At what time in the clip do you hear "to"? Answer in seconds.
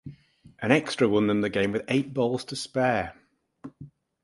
2.45-2.55